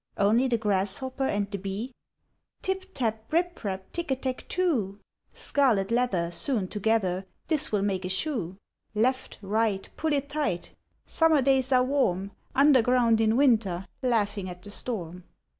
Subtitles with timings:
[0.17, 1.91] Only the grasshopper and the bee?
[2.63, 4.99] 'Tip tap, rip rap, Tick a tack too!
[5.31, 8.57] Scarlet leather, sewn together, This will make a shoe.
[8.95, 10.71] Left, right, pull it tight;
[11.05, 15.23] Summer days are warm; Underground in winter, Laughing at the storm!'